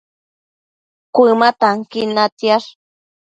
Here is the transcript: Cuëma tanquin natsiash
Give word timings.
Cuëma 1.13 1.49
tanquin 1.61 2.09
natsiash 2.15 2.67